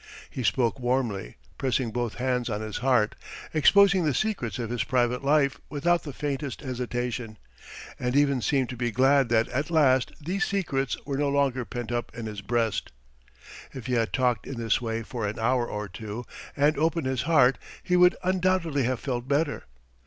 [0.31, 3.13] He spoke warmly, pressing both hands on his heart,
[3.53, 7.37] exposing the secrets of his private life without the faintest hesitation,
[7.99, 11.91] and even seemed to be glad that at last these secrets were no longer pent
[11.91, 12.91] up in his breast.
[13.75, 16.25] If he had talked in this way for an hour or two,
[16.57, 19.65] and opened his heart, he would undoubtedly have felt better.